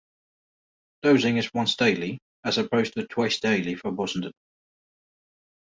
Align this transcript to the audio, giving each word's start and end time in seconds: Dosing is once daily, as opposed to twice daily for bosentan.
Dosing 1.03 1.37
is 1.37 1.53
once 1.53 1.75
daily, 1.75 2.17
as 2.43 2.57
opposed 2.57 2.93
to 2.93 3.05
twice 3.05 3.39
daily 3.39 3.75
for 3.75 3.91
bosentan. 3.91 4.33